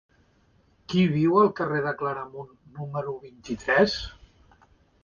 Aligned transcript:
Qui 0.93 1.03
viu 1.17 1.37
al 1.41 1.51
carrer 1.61 1.83
de 1.89 1.93
Claramunt 2.01 2.51
número 2.81 3.17
vint-i-tres? 3.29 3.97